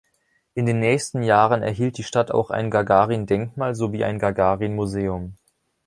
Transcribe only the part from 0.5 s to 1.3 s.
In den nächsten